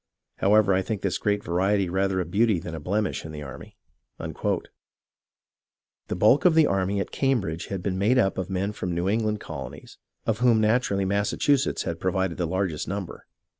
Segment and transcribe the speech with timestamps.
[0.37, 3.77] However, I think this great variety rather a beauty than a blemish in the army."
[4.17, 4.55] The
[6.15, 9.07] bulk of the army at Cambridge had been made up of men from the New
[9.09, 13.27] England colonies, of whom naturally Massachusetts had provided the largest number.